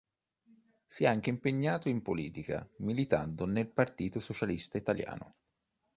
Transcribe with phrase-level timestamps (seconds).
[0.87, 5.35] Si è anche impegnato in politica, militando nel Partito Socialista Italiano.